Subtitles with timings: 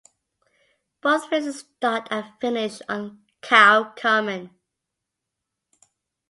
[1.01, 4.49] Both races start and finish on Cow Common.